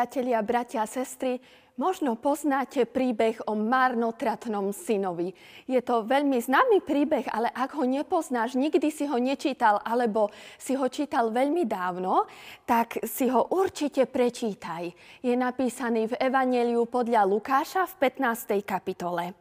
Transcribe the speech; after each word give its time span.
Priatelia, 0.00 0.40
bratia 0.40 0.80
a 0.80 0.88
sestry, 0.88 1.36
možno 1.76 2.16
poznáte 2.16 2.88
príbeh 2.88 3.36
o 3.44 3.52
marnotratnom 3.52 4.72
synovi. 4.72 5.36
Je 5.68 5.76
to 5.84 6.08
veľmi 6.08 6.40
známy 6.40 6.80
príbeh, 6.80 7.28
ale 7.28 7.52
ak 7.52 7.76
ho 7.76 7.84
nepoznáš, 7.84 8.56
nikdy 8.56 8.88
si 8.88 9.04
ho 9.04 9.20
nečítal 9.20 9.76
alebo 9.84 10.32
si 10.56 10.72
ho 10.72 10.88
čítal 10.88 11.28
veľmi 11.28 11.68
dávno, 11.68 12.24
tak 12.64 12.96
si 13.04 13.28
ho 13.28 13.52
určite 13.52 14.08
prečítaj. 14.08 14.88
Je 15.20 15.36
napísaný 15.36 16.08
v 16.08 16.16
Evangeliu 16.16 16.88
podľa 16.88 17.28
Lukáša 17.28 17.84
v 17.84 18.08
15. 18.24 18.56
kapitole. 18.64 19.36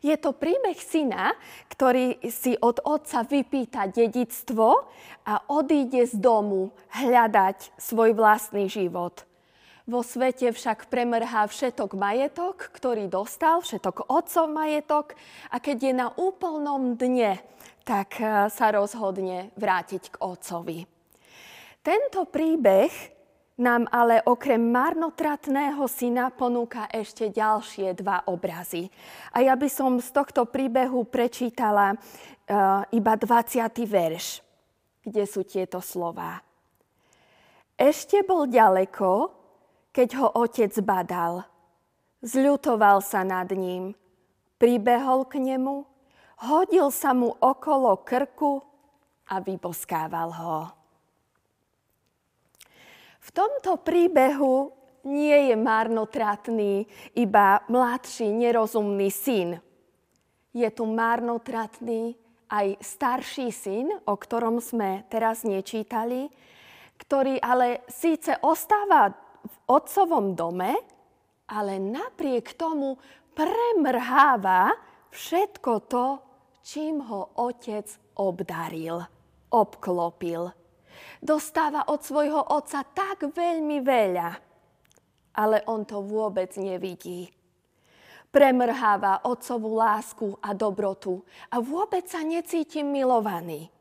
Je 0.00 0.16
to 0.16 0.32
príbeh 0.32 0.80
syna, 0.80 1.36
ktorý 1.68 2.16
si 2.32 2.56
od 2.56 2.80
otca 2.80 3.28
vypýta 3.28 3.92
dedictvo 3.92 4.88
a 5.28 5.52
odíde 5.52 6.08
z 6.08 6.16
domu 6.16 6.72
hľadať 6.96 7.76
svoj 7.76 8.16
vlastný 8.16 8.72
život. 8.72 9.27
Vo 9.88 10.04
svete 10.04 10.52
však 10.52 10.92
premrhá 10.92 11.48
všetok 11.48 11.96
majetok, 11.96 12.68
ktorý 12.76 13.08
dostal, 13.08 13.64
všetok 13.64 14.12
otcov 14.12 14.44
majetok 14.52 15.16
a 15.48 15.56
keď 15.56 15.76
je 15.80 15.92
na 15.96 16.08
úplnom 16.12 16.92
dne, 16.92 17.40
tak 17.88 18.20
eh, 18.20 18.52
sa 18.52 18.68
rozhodne 18.68 19.48
vrátiť 19.56 20.12
k 20.12 20.16
otcovi. 20.20 20.84
Tento 21.80 22.28
príbeh 22.28 22.92
nám 23.56 23.88
ale 23.88 24.20
okrem 24.28 24.60
marnotratného 24.60 25.80
syna 25.88 26.28
ponúka 26.36 26.84
ešte 26.92 27.32
ďalšie 27.32 27.96
dva 27.96 28.28
obrazy. 28.28 28.92
A 29.32 29.40
ja 29.40 29.56
by 29.56 29.72
som 29.72 29.96
z 29.96 30.12
tohto 30.12 30.46
príbehu 30.46 31.02
prečítala 31.08 31.98
uh, 31.98 32.86
iba 32.94 33.18
20. 33.18 33.66
verš, 33.82 34.46
kde 35.02 35.24
sú 35.26 35.42
tieto 35.42 35.82
slova. 35.82 36.38
Ešte 37.74 38.22
bol 38.22 38.46
ďaleko, 38.46 39.37
keď 39.92 40.08
ho 40.20 40.28
otec 40.42 40.72
badal. 40.84 41.44
Zľutoval 42.18 42.98
sa 43.00 43.22
nad 43.22 43.48
ním, 43.54 43.94
pribehol 44.58 45.26
k 45.30 45.38
nemu, 45.38 45.86
hodil 46.42 46.90
sa 46.90 47.14
mu 47.14 47.30
okolo 47.38 48.02
krku 48.02 48.58
a 49.30 49.38
vyboskával 49.38 50.30
ho. 50.34 50.58
V 53.22 53.28
tomto 53.30 53.76
príbehu 53.84 54.72
nie 55.04 55.52
je 55.52 55.56
márnotratný 55.56 56.88
iba 57.14 57.60
mladší 57.68 58.32
nerozumný 58.32 59.12
syn. 59.12 59.60
Je 60.56 60.68
tu 60.72 60.88
márnotratný 60.88 62.16
aj 62.48 62.80
starší 62.80 63.52
syn, 63.52 63.92
o 64.08 64.14
ktorom 64.16 64.64
sme 64.64 65.04
teraz 65.12 65.44
nečítali, 65.44 66.32
ktorý 66.98 67.36
ale 67.38 67.84
síce 67.86 68.34
ostáva 68.40 69.12
v 69.44 69.56
otcovom 69.70 70.34
dome, 70.34 70.72
ale 71.48 71.80
napriek 71.80 72.58
tomu 72.58 72.98
premrháva 73.32 74.74
všetko 75.08 75.72
to, 75.88 76.06
čím 76.60 77.00
ho 77.06 77.38
otec 77.40 77.88
obdaril, 78.20 79.00
obklopil. 79.54 80.52
Dostáva 81.22 81.88
od 81.88 82.02
svojho 82.02 82.42
otca 82.52 82.82
tak 82.82 83.30
veľmi 83.30 83.78
veľa, 83.80 84.30
ale 85.38 85.62
on 85.70 85.86
to 85.86 86.02
vôbec 86.02 86.50
nevidí. 86.58 87.30
Premrháva 88.28 89.24
otcovú 89.24 89.78
lásku 89.78 90.36
a 90.44 90.52
dobrotu 90.52 91.24
a 91.48 91.62
vôbec 91.64 92.04
sa 92.10 92.20
necíti 92.20 92.84
milovaný. 92.84 93.72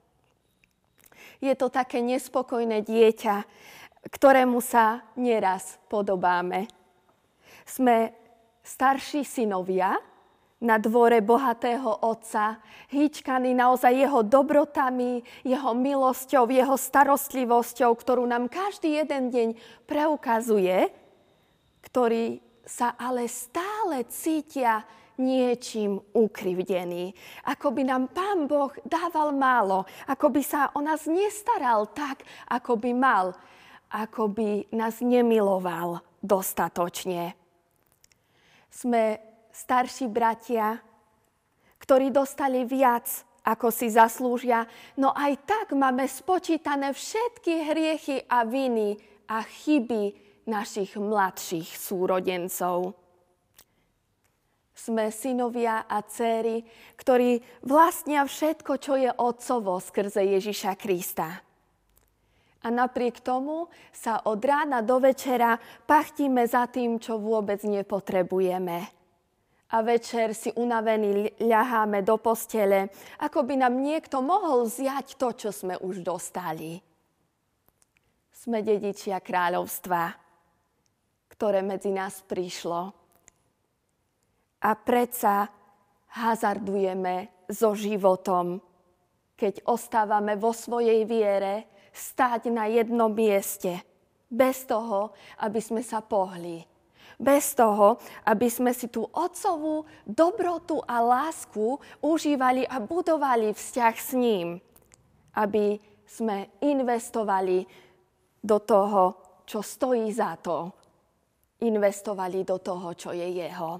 Je 1.44 1.54
to 1.54 1.68
také 1.70 2.02
nespokojné 2.02 2.82
dieťa, 2.82 3.36
ktorému 4.08 4.64
sa 4.64 5.04
neraz 5.20 5.80
podobáme. 5.92 6.68
Sme 7.68 8.16
starší 8.64 9.28
synovia 9.28 9.96
na 10.58 10.82
dvore 10.82 11.22
bohatého 11.22 12.02
otca, 12.02 12.58
hýčkaní 12.90 13.54
naozaj 13.54 13.94
jeho 13.94 14.26
dobrotami, 14.26 15.22
jeho 15.46 15.72
milosťou, 15.78 16.50
jeho 16.50 16.74
starostlivosťou, 16.74 17.94
ktorú 17.94 18.26
nám 18.26 18.50
každý 18.50 18.98
jeden 18.98 19.30
deň 19.30 19.50
preukazuje, 19.86 20.90
ktorí 21.86 22.42
sa 22.66 22.98
ale 22.98 23.30
stále 23.30 24.04
cítia 24.10 24.82
niečím 25.22 26.02
ukrivdený. 26.14 27.14
Ako 27.50 27.74
by 27.74 27.82
nám 27.86 28.10
Pán 28.10 28.50
Boh 28.50 28.74
dával 28.86 29.34
málo, 29.34 29.86
ako 30.10 30.30
by 30.30 30.42
sa 30.42 30.74
o 30.74 30.82
nás 30.82 31.06
nestaral 31.06 31.90
tak, 31.94 32.26
ako 32.50 32.78
by 32.82 32.92
mal 32.98 33.34
ako 33.92 34.32
by 34.32 34.50
nás 34.76 35.00
nemiloval 35.00 36.04
dostatočne. 36.20 37.34
Sme 38.68 39.18
starší 39.54 40.12
bratia, 40.12 40.78
ktorí 41.80 42.12
dostali 42.12 42.68
viac, 42.68 43.08
ako 43.48 43.72
si 43.72 43.88
zaslúžia, 43.88 44.68
no 45.00 45.16
aj 45.16 45.34
tak 45.48 45.68
máme 45.72 46.04
spočítané 46.04 46.92
všetky 46.92 47.54
hriechy 47.64 48.18
a 48.28 48.44
viny 48.44 49.00
a 49.32 49.40
chyby 49.40 50.28
našich 50.48 51.00
mladších 51.00 51.72
súrodencov. 51.80 52.92
Sme 54.78 55.10
synovia 55.10 55.88
a 55.90 56.04
céry, 56.06 56.62
ktorí 57.00 57.42
vlastnia 57.66 58.28
všetko, 58.28 58.74
čo 58.78 58.94
je 59.00 59.10
otcovo 59.10 59.80
skrze 59.80 60.22
Ježiša 60.38 60.76
Krista. 60.78 61.47
A 62.68 62.74
napriek 62.74 63.24
tomu 63.24 63.72
sa 63.96 64.28
od 64.28 64.44
rána 64.44 64.84
do 64.84 65.00
večera 65.00 65.56
pachtíme 65.88 66.44
za 66.44 66.68
tým, 66.68 67.00
čo 67.00 67.16
vôbec 67.16 67.64
nepotrebujeme. 67.64 68.78
A 69.72 69.78
večer 69.80 70.36
si 70.36 70.52
unavení 70.52 71.32
ľaháme 71.40 72.04
do 72.04 72.20
postele, 72.20 72.92
ako 73.24 73.48
by 73.48 73.56
nám 73.64 73.80
niekto 73.80 74.20
mohol 74.20 74.68
zjať 74.68 75.16
to, 75.16 75.32
čo 75.32 75.56
sme 75.56 75.80
už 75.80 76.04
dostali. 76.04 76.76
Sme 78.36 78.60
dedičia 78.60 79.24
kráľovstva, 79.24 80.12
ktoré 81.32 81.64
medzi 81.64 81.96
nás 81.96 82.20
prišlo. 82.20 82.92
A 84.60 84.72
predsa 84.76 85.48
hazardujeme 86.20 87.48
so 87.48 87.72
životom, 87.72 88.60
keď 89.40 89.64
ostávame 89.72 90.36
vo 90.36 90.52
svojej 90.52 91.08
viere, 91.08 91.77
stáť 91.98 92.54
na 92.54 92.70
jednom 92.70 93.10
mieste, 93.10 93.82
bez 94.30 94.68
toho, 94.68 95.16
aby 95.42 95.58
sme 95.58 95.82
sa 95.82 96.04
pohli. 96.04 96.62
Bez 97.18 97.58
toho, 97.58 97.98
aby 98.30 98.46
sme 98.46 98.76
si 98.78 98.94
tú 98.94 99.10
otcovú 99.10 99.90
dobrotu 100.06 100.78
a 100.86 101.02
lásku 101.02 101.82
užívali 101.98 102.62
a 102.70 102.78
budovali 102.78 103.58
vzťah 103.58 103.96
s 103.98 104.12
ním. 104.14 104.62
Aby 105.34 105.82
sme 106.06 106.62
investovali 106.62 107.66
do 108.38 108.62
toho, 108.62 109.04
čo 109.50 109.66
stojí 109.66 110.14
za 110.14 110.38
to. 110.38 110.70
Investovali 111.66 112.46
do 112.46 112.62
toho, 112.62 112.94
čo 112.94 113.10
je 113.18 113.26
jeho. 113.26 113.72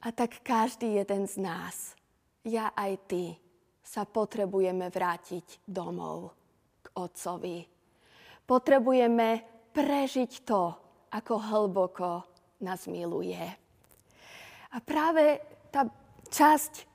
A 0.00 0.08
tak 0.14 0.40
každý 0.46 1.02
jeden 1.02 1.26
z 1.26 1.42
nás, 1.42 1.92
ja 2.46 2.72
aj 2.72 2.92
ty, 3.10 3.24
sa 3.90 4.06
potrebujeme 4.06 4.86
vrátiť 4.86 5.66
domov 5.66 6.30
k 6.78 6.86
Otcovi. 6.94 7.66
Potrebujeme 8.46 9.28
prežiť 9.74 10.32
to, 10.46 10.62
ako 11.10 11.34
hlboko 11.34 12.22
nás 12.62 12.86
miluje. 12.86 13.42
A 14.70 14.78
práve 14.78 15.42
tá 15.74 15.90
časť 16.30 16.86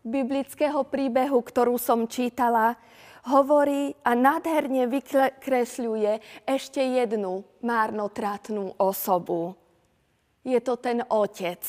biblického 0.00 0.88
príbehu, 0.88 1.36
ktorú 1.44 1.76
som 1.76 2.08
čítala, 2.08 2.80
hovorí 3.28 3.92
a 4.00 4.16
nádherne 4.16 4.88
vykresľuje 4.88 6.12
ešte 6.48 6.80
jednu 6.80 7.44
márnotratnú 7.60 8.72
osobu. 8.80 9.52
Je 10.48 10.56
to 10.64 10.80
ten 10.80 11.04
otec, 11.12 11.60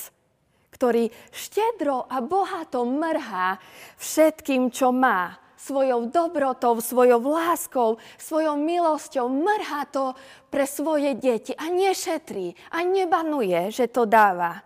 ktorý 0.80 1.12
štedro 1.36 2.08
a 2.08 2.24
bohato 2.24 2.88
mrhá 2.88 3.60
všetkým, 4.00 4.72
čo 4.72 4.96
má. 4.96 5.36
Svojou 5.60 6.08
dobrotou, 6.08 6.80
svojou 6.80 7.20
láskou, 7.20 8.00
svojou 8.16 8.56
milosťou 8.56 9.28
mrhá 9.28 9.92
to 9.92 10.16
pre 10.48 10.64
svoje 10.64 11.20
deti 11.20 11.52
a 11.52 11.68
nešetrí 11.68 12.56
a 12.72 12.88
nebanuje, 12.88 13.68
že 13.76 13.92
to 13.92 14.08
dáva. 14.08 14.64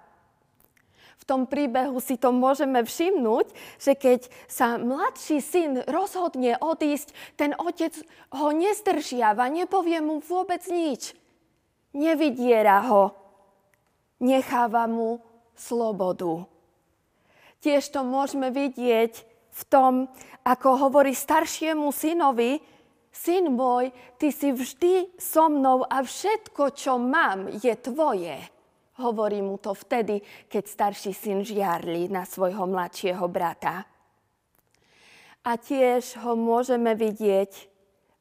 V 1.17 1.25
tom 1.25 1.49
príbehu 1.49 1.97
si 1.97 2.13
to 2.21 2.29
môžeme 2.29 2.85
všimnúť, 2.85 3.49
že 3.81 3.97
keď 3.97 4.29
sa 4.45 4.77
mladší 4.77 5.41
syn 5.41 5.81
rozhodne 5.89 6.61
odísť, 6.61 7.09
ten 7.41 7.57
otec 7.57 7.97
ho 8.37 8.53
nezdržiava, 8.53 9.49
nepovie 9.49 9.97
mu 9.97 10.21
vôbec 10.21 10.61
nič. 10.69 11.17
Nevidiera 11.97 12.85
ho, 12.85 13.17
necháva 14.21 14.85
mu 14.85 15.32
slobodu. 15.55 16.45
Tiež 17.63 17.89
to 17.93 18.03
môžeme 18.03 18.51
vidieť 18.51 19.13
v 19.53 19.61
tom, 19.69 20.11
ako 20.43 20.89
hovorí 20.89 21.15
staršiemu 21.15 21.87
synovi, 21.93 22.59
Syn 23.13 23.53
môj, 23.53 23.93
ty 24.17 24.33
si 24.33 24.49
vždy 24.49 25.21
so 25.21 25.45
mnou 25.45 25.85
a 25.85 26.01
všetko, 26.01 26.73
čo 26.73 26.97
mám, 26.97 27.45
je 27.61 27.69
tvoje. 27.77 28.41
Hovorí 28.97 29.37
mu 29.37 29.61
to 29.61 29.77
vtedy, 29.77 30.17
keď 30.49 30.63
starší 30.65 31.13
syn 31.13 31.45
žiarli 31.45 32.09
na 32.09 32.25
svojho 32.25 32.65
mladšieho 32.65 33.21
brata. 33.29 33.85
A 35.45 35.51
tiež 35.61 36.17
ho 36.25 36.33
môžeme 36.33 36.97
vidieť, 36.97 37.69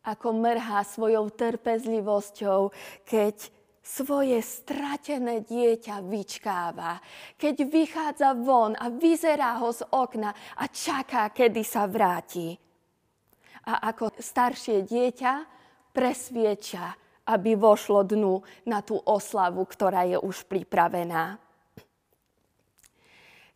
ako 0.05 0.37
mrhá 0.37 0.85
svojou 0.85 1.33
trpezlivosťou, 1.33 2.69
keď 3.09 3.49
svoje 3.83 4.39
stratené 4.39 5.43
dieťa 5.43 6.07
vyčkáva, 6.07 7.03
keď 7.35 7.67
vychádza 7.67 8.31
von 8.39 8.79
a 8.79 8.87
vyzerá 8.89 9.59
ho 9.59 9.75
z 9.75 9.83
okna 9.91 10.31
a 10.55 10.65
čaká, 10.71 11.35
kedy 11.35 11.67
sa 11.67 11.91
vráti. 11.91 12.55
A 13.67 13.91
ako 13.91 14.15
staršie 14.15 14.87
dieťa 14.87 15.33
presvieča, 15.91 16.95
aby 17.27 17.59
vošlo 17.59 18.07
dnu 18.07 18.43
na 18.67 18.83
tú 18.83 18.99
oslavu, 19.03 19.67
ktorá 19.67 20.07
je 20.07 20.19
už 20.19 20.47
pripravená. 20.47 21.39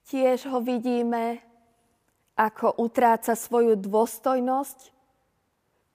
Tiež 0.06 0.46
ho 0.50 0.62
vidíme, 0.62 1.42
ako 2.38 2.78
utráca 2.78 3.34
svoju 3.34 3.74
dôstojnosť, 3.74 4.78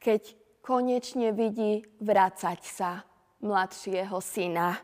keď 0.01 0.35
konečne 0.59 1.31
vidí 1.31 1.85
vracať 2.01 2.59
sa 2.65 3.05
mladšieho 3.41 4.17
syna. 4.21 4.79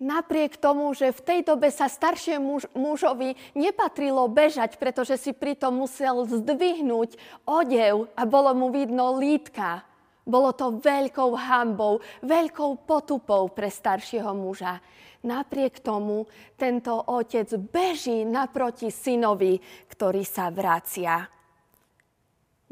Napriek 0.00 0.56
tomu, 0.56 0.96
že 0.96 1.12
v 1.12 1.20
tej 1.20 1.40
dobe 1.44 1.68
sa 1.68 1.84
staršie 1.84 2.40
muž, 2.40 2.64
mužovi 2.72 3.36
nepatrilo 3.52 4.24
bežať, 4.32 4.80
pretože 4.80 5.20
si 5.20 5.36
pritom 5.36 5.76
musel 5.76 6.24
zdvihnúť 6.24 7.20
odev 7.44 8.08
a 8.16 8.24
bolo 8.24 8.56
mu 8.56 8.72
vidno 8.72 9.20
lítka. 9.20 9.84
Bolo 10.24 10.56
to 10.56 10.80
veľkou 10.80 11.36
hambou, 11.36 12.00
veľkou 12.24 12.88
potupou 12.88 13.52
pre 13.52 13.68
staršieho 13.68 14.32
muža. 14.32 14.80
Napriek 15.20 15.84
tomu 15.84 16.24
tento 16.56 16.96
otec 16.96 17.52
beží 17.60 18.24
naproti 18.24 18.88
synovi, 18.88 19.60
ktorý 19.84 20.24
sa 20.24 20.48
vracia. 20.48 21.28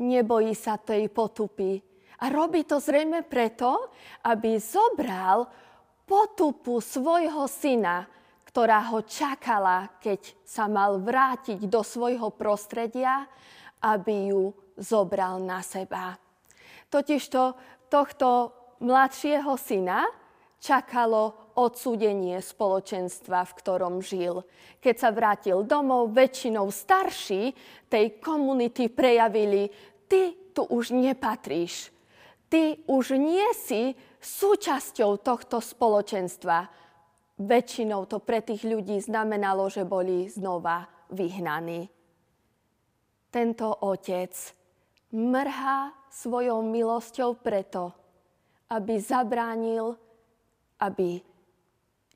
Nebojí 0.01 0.57
sa 0.57 0.81
tej 0.81 1.13
potupy 1.13 1.77
a 2.19 2.25
robí 2.29 2.67
to 2.67 2.83
zrejme 2.83 3.23
preto, 3.23 3.95
aby 4.27 4.59
zobral 4.59 5.47
potupu 6.03 6.83
svojho 6.83 7.47
syna, 7.47 8.09
ktorá 8.49 8.91
ho 8.91 9.05
čakala, 9.05 10.01
keď 10.03 10.35
sa 10.43 10.67
mal 10.67 10.99
vrátiť 10.99 11.69
do 11.69 11.85
svojho 11.85 12.33
prostredia, 12.35 13.29
aby 13.85 14.35
ju 14.35 14.51
zobral 14.75 15.39
na 15.39 15.63
seba. 15.63 16.17
Totižto 16.89 17.55
tohto 17.93 18.29
mladšieho 18.81 19.55
syna 19.61 20.09
čakalo 20.59 21.55
odsúdenie 21.59 22.39
spoločenstva, 22.39 23.43
v 23.47 23.57
ktorom 23.59 23.99
žil. 23.99 24.47
Keď 24.79 24.95
sa 24.95 25.11
vrátil 25.11 25.67
domov, 25.67 26.15
väčšinou 26.15 26.71
starší 26.71 27.51
tej 27.91 28.23
komunity 28.23 28.87
prejavili, 28.91 29.67
ty 30.07 30.55
tu 30.55 30.67
už 30.67 30.95
nepatríš, 30.95 31.91
ty 32.49 32.81
už 32.89 33.17
nie 33.21 33.45
si 33.55 33.93
súčasťou 34.19 35.21
tohto 35.21 35.61
spoločenstva. 35.63 36.69
Väčšinou 37.39 38.11
to 38.11 38.19
pre 38.19 38.43
tých 38.43 38.67
ľudí 38.67 38.99
znamenalo, 38.99 39.71
že 39.71 39.87
boli 39.87 40.27
znova 40.27 40.89
vyhnaní. 41.15 41.87
Tento 43.31 43.69
otec 43.85 44.35
mrhá 45.15 45.95
svojou 46.11 46.65
milosťou 46.65 47.39
preto, 47.39 47.93
aby 48.73 48.99
zabránil, 48.99 49.95
aby 50.83 51.23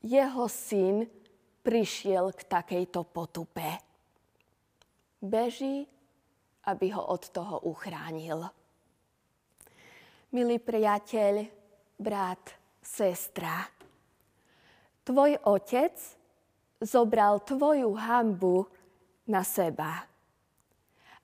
jeho 0.03 0.45
syn 0.51 1.07
prišiel 1.63 2.35
k 2.35 2.41
takejto 2.43 3.07
potupe. 3.07 3.79
Beží, 5.23 5.87
aby 6.67 6.91
ho 6.91 7.03
od 7.07 7.23
toho 7.31 7.63
uchránil. 7.63 8.43
Milý 10.33 10.57
priateľ, 10.57 11.45
brat, 12.01 12.57
sestra. 12.81 13.69
Tvoj 15.05 15.37
otec 15.45 15.93
zobral 16.81 17.37
tvoju 17.45 17.93
hambu 17.93 18.65
na 19.29 19.45
seba. 19.45 20.09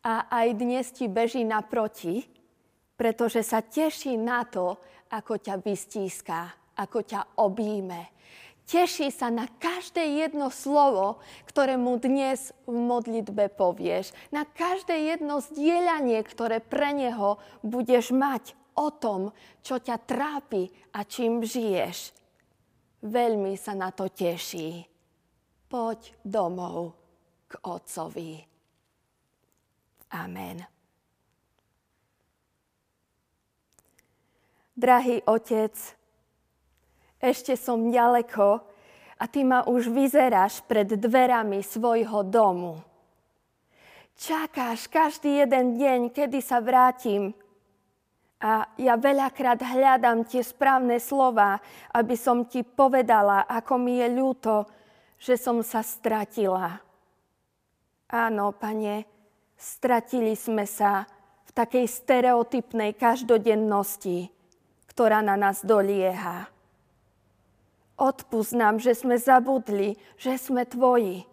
A 0.06 0.30
aj 0.30 0.48
dnes 0.54 0.94
ti 0.94 1.10
beží 1.10 1.42
naproti, 1.42 2.22
pretože 2.94 3.42
sa 3.42 3.66
teší 3.66 4.14
na 4.14 4.46
to, 4.46 4.78
ako 5.10 5.42
ťa 5.42 5.58
vystíska, 5.58 6.54
ako 6.78 7.02
ťa 7.02 7.42
obíme. 7.42 8.14
Teší 8.70 9.10
sa 9.10 9.34
na 9.34 9.50
každé 9.50 10.22
jedno 10.22 10.54
slovo, 10.54 11.18
ktoré 11.50 11.82
mu 11.82 11.98
dnes 11.98 12.54
v 12.70 12.78
modlitbe 12.78 13.50
povieš. 13.58 14.14
Na 14.30 14.46
každé 14.46 15.18
jedno 15.18 15.42
zdieľanie, 15.42 16.22
ktoré 16.30 16.62
pre 16.62 16.94
neho 16.94 17.42
budeš 17.66 18.14
mať 18.14 18.59
o 18.80 18.88
tom, 18.96 19.30
čo 19.60 19.84
ťa 19.84 19.98
trápi 20.08 20.66
a 20.96 21.04
čím 21.04 21.44
žiješ. 21.44 22.16
Veľmi 23.04 23.60
sa 23.60 23.76
na 23.76 23.92
to 23.92 24.08
teší. 24.08 24.88
Poď 25.68 26.16
domov 26.24 26.96
k 27.46 27.54
Otcovi. 27.68 28.40
Amen. 30.16 30.66
Drahý 34.80 35.20
Otec, 35.28 35.76
ešte 37.20 37.60
som 37.60 37.92
ďaleko 37.92 38.64
a 39.20 39.24
ty 39.28 39.44
ma 39.44 39.68
už 39.68 39.92
vyzeráš 39.92 40.64
pred 40.64 40.88
dverami 40.88 41.60
svojho 41.60 42.24
domu. 42.24 42.80
Čakáš 44.16 44.88
každý 44.88 45.44
jeden 45.44 45.76
deň, 45.76 46.00
kedy 46.16 46.40
sa 46.40 46.64
vrátim 46.64 47.36
a 48.40 48.72
ja 48.80 48.96
veľakrát 48.96 49.60
hľadám 49.60 50.24
tie 50.24 50.40
správne 50.40 50.96
slova, 51.04 51.60
aby 51.92 52.16
som 52.16 52.48
ti 52.48 52.64
povedala, 52.64 53.44
ako 53.44 53.76
mi 53.76 54.00
je 54.00 54.08
ľúto, 54.16 54.64
že 55.19 55.36
som 55.36 55.60
sa 55.60 55.84
stratila. 55.84 56.80
Áno, 58.08 58.56
pane, 58.56 59.04
stratili 59.60 60.40
sme 60.40 60.64
sa 60.64 61.04
v 61.44 61.52
takej 61.52 61.84
stereotypnej 61.84 62.96
každodennosti, 62.96 64.31
ktorá 64.88 65.19
na 65.19 65.36
nás 65.36 65.60
dolieha. 65.60 66.48
Nám, 68.56 68.80
že 68.80 68.96
sme 68.96 69.19
zabudli, 69.19 70.00
že 70.16 70.40
sme 70.40 70.64
tvoji. 70.64 71.28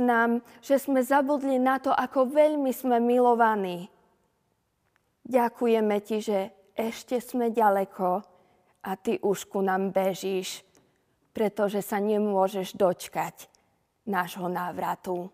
Nám, 0.00 0.40
že 0.64 0.80
sme 0.80 1.04
zabudli 1.04 1.60
na 1.60 1.76
to, 1.76 1.92
ako 1.92 2.32
veľmi 2.32 2.72
sme 2.72 2.96
milovaní 2.96 3.92
Ďakujeme 5.30 5.96
ti, 6.02 6.18
že 6.18 6.50
ešte 6.74 7.22
sme 7.22 7.54
ďaleko 7.54 8.08
a 8.82 8.90
ty 8.98 9.14
už 9.22 9.46
ku 9.46 9.62
nám 9.62 9.94
bežíš, 9.94 10.66
pretože 11.30 11.86
sa 11.86 12.02
nemôžeš 12.02 12.74
dočkať 12.74 13.46
nášho 14.10 14.50
návratu. 14.50 15.30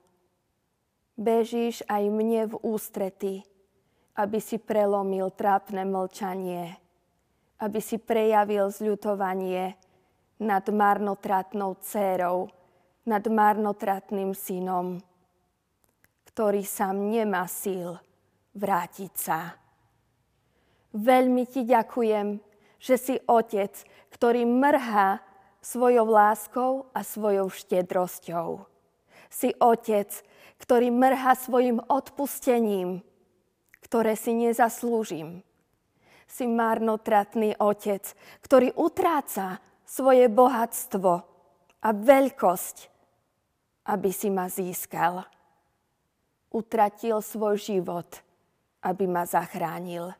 Bežíš 1.17 1.81
aj 1.89 2.13
mne 2.13 2.45
v 2.45 2.55
ústrety, 2.61 3.41
aby 4.21 4.37
si 4.37 4.61
prelomil 4.61 5.33
trápne 5.33 5.89
mlčanie, 5.89 6.77
aby 7.65 7.81
si 7.81 7.97
prejavil 7.97 8.69
zľutovanie 8.69 9.81
nad 10.45 10.65
marnotratnou 10.69 11.81
dcérou, 11.81 12.53
nad 13.09 13.25
marnotratným 13.25 14.37
synom, 14.37 15.01
ktorý 16.29 16.61
sám 16.69 17.01
nemá 17.09 17.49
síl 17.49 17.97
vrátiť 18.53 19.15
sa. 19.17 19.57
Veľmi 20.97 21.45
ti 21.45 21.69
ďakujem, 21.69 22.41
že 22.81 22.97
si 22.97 23.15
otec, 23.29 23.73
ktorý 24.09 24.49
mrhá 24.49 25.21
svojou 25.61 26.09
láskou 26.09 26.89
a 26.97 27.05
svojou 27.05 27.53
štedrosťou. 27.53 28.65
Si 29.29 29.53
otec, 29.61 30.09
ktorý 30.57 30.89
mrhá 30.89 31.37
svojim 31.37 31.85
odpustením, 31.85 33.05
ktoré 33.85 34.17
si 34.17 34.33
nezaslúžim. 34.33 35.45
Si 36.25 36.49
marnotratný 36.49 37.61
otec, 37.61 38.17
ktorý 38.41 38.73
utráca 38.81 39.61
svoje 39.85 40.33
bohatstvo 40.33 41.13
a 41.85 41.89
veľkosť, 41.93 42.77
aby 43.93 44.11
si 44.11 44.33
ma 44.33 44.49
získal. 44.49 45.29
Utratil 46.51 47.21
svoj 47.21 47.61
život, 47.61 48.09
aby 48.81 49.05
ma 49.05 49.29
zachránil. 49.29 50.17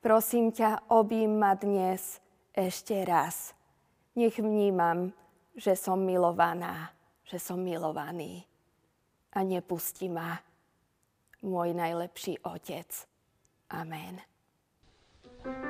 Prosím 0.00 0.48
ťa, 0.48 0.88
objím 0.96 1.36
ma 1.36 1.52
dnes 1.52 2.24
ešte 2.56 3.04
raz. 3.04 3.52
Nech 4.16 4.40
vnímam, 4.40 5.12
že 5.52 5.76
som 5.76 6.00
milovaná, 6.00 6.88
že 7.28 7.36
som 7.36 7.60
milovaný. 7.60 8.48
A 9.36 9.44
nepusti 9.44 10.08
ma 10.08 10.40
môj 11.44 11.76
najlepší 11.76 12.40
otec. 12.48 12.88
Amen. 13.70 14.24
thank 15.40 15.64
you 15.64 15.69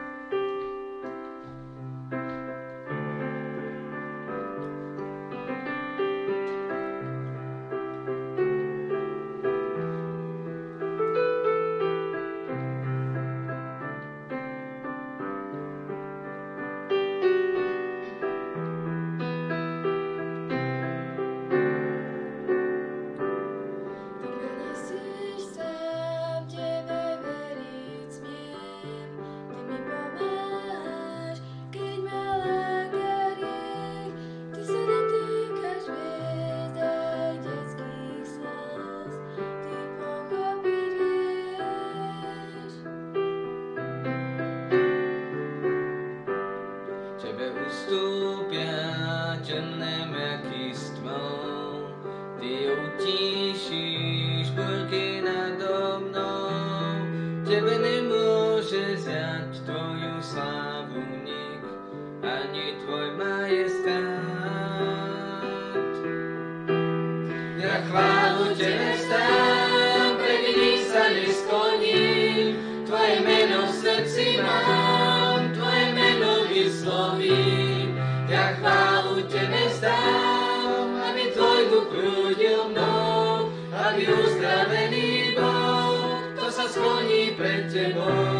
za 78.50 78.56
chválu 78.56 79.22
Tebe 79.22 79.62
vzdám, 79.70 80.88
aby 81.10 81.22
Tvoj 81.30 81.60
duch 81.70 81.86
prúdil 81.86 82.60
mnou, 82.74 83.52
aby 83.70 84.02
uzdravený 84.10 85.38
bol, 85.38 85.94
kto 86.34 86.46
sa 86.50 86.66
skloní 86.66 87.38
pred 87.38 87.70
Tebou. 87.70 88.39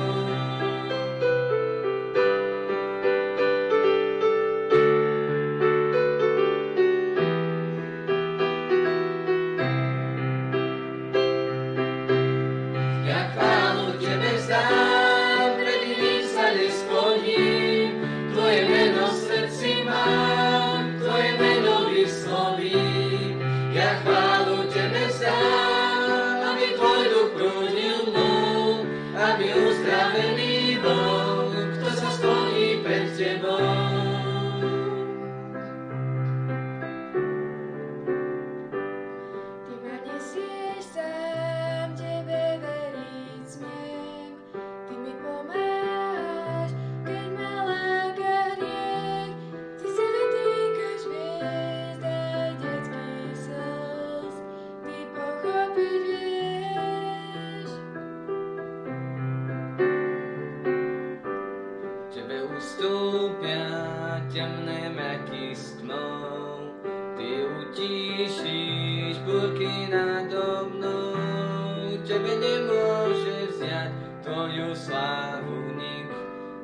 mňa 63.50 64.30
temné 64.30 64.80
mraky 64.94 65.50
s 65.54 65.74
tmou. 65.82 66.70
Ty 67.18 67.30
utíšíš 67.60 69.18
burky 69.26 69.90
nado 69.90 70.70
mnou, 70.70 71.98
tebe 72.06 72.38
nemôže 72.38 73.50
vziať 73.50 73.92
tvoju 74.22 74.70
slávu 74.72 75.74
nik, 75.74 76.08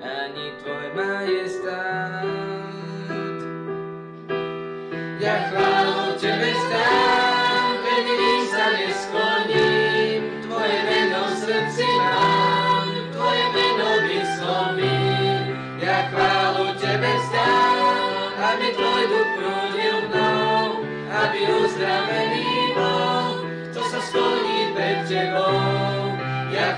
ani 0.00 0.46
tvoj 0.62 0.86
majestát. 0.94 2.35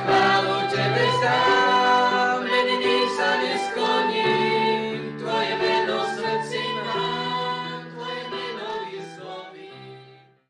Palu 0.09 0.57
Ciebie 0.71 1.11
znam. 1.21 1.68